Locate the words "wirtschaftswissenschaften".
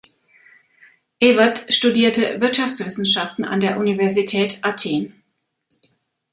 2.41-3.45